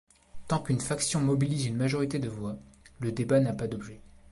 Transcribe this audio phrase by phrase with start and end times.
[0.47, 2.57] Tant qu'une faction mobilise une majorité de voix,
[2.99, 4.01] le débat n'a pas d'objet.